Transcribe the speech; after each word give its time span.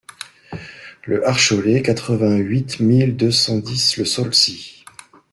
Le 1.03 1.27
Harcholet, 1.29 1.83
quatre-vingt-huit 1.83 2.79
mille 2.79 3.15
deux 3.15 3.29
cent 3.29 3.59
dix 3.59 3.97
Le 3.97 4.05
Saulcy 4.05 4.83